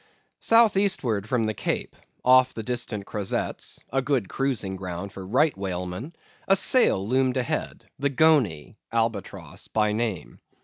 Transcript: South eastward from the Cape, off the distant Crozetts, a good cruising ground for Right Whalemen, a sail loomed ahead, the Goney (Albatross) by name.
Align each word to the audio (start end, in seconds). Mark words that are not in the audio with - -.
South 0.39 0.77
eastward 0.77 1.29
from 1.29 1.45
the 1.45 1.53
Cape, 1.53 1.95
off 2.25 2.55
the 2.55 2.63
distant 2.63 3.05
Crozetts, 3.05 3.83
a 3.93 4.01
good 4.01 4.27
cruising 4.27 4.75
ground 4.75 5.13
for 5.13 5.23
Right 5.23 5.55
Whalemen, 5.55 6.15
a 6.47 6.55
sail 6.55 7.07
loomed 7.07 7.37
ahead, 7.37 7.85
the 7.99 8.09
Goney 8.09 8.79
(Albatross) 8.91 9.67
by 9.67 9.91
name. 9.91 10.39